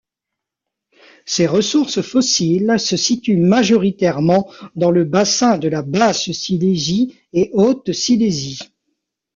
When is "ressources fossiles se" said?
1.45-2.97